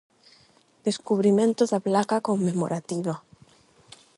Descubrimento 0.87 1.63
da 1.71 1.83
placa 1.87 2.23
conmemorativa. 2.27 3.15